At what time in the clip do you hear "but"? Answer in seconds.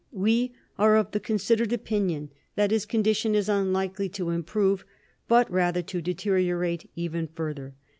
5.27-5.47